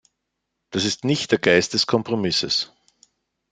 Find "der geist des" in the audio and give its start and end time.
1.31-1.85